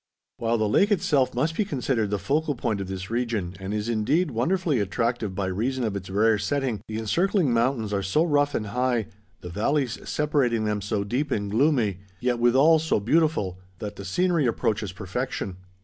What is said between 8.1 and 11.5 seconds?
rough and high, the valleys separating them so deep